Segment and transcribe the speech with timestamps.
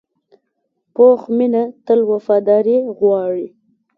[0.95, 3.47] پوخ مینه تل وفاداري غواړي